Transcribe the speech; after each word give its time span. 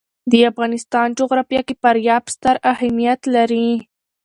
د 0.31 0.33
افغانستان 0.51 1.07
جغرافیه 1.19 1.61
کې 1.67 1.79
فاریاب 1.81 2.23
ستر 2.33 2.55
اهمیت 2.73 3.21
لري. 3.35 3.69